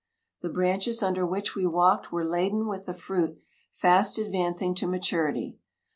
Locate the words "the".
0.41-0.49, 2.87-2.93